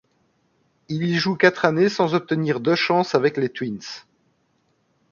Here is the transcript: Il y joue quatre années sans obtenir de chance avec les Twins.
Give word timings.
Il 0.89 1.03
y 1.03 1.13
joue 1.13 1.35
quatre 1.35 1.63
années 1.63 1.87
sans 1.87 2.15
obtenir 2.15 2.59
de 2.59 2.73
chance 2.73 3.13
avec 3.13 3.37
les 3.37 3.49
Twins. 3.49 3.79